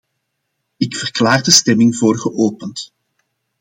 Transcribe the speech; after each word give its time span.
Ik 0.77 0.95
verklaar 0.95 1.43
de 1.43 1.51
stemming 1.51 1.95
voor 1.97 2.17
geopend. 2.17 2.93